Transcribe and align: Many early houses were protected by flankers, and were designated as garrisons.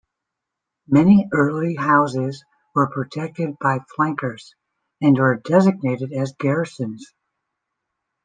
Many 0.87 1.27
early 1.31 1.75
houses 1.75 2.43
were 2.73 2.89
protected 2.89 3.59
by 3.59 3.81
flankers, 3.95 4.55
and 4.99 5.15
were 5.15 5.37
designated 5.45 6.11
as 6.11 6.33
garrisons. 6.39 7.13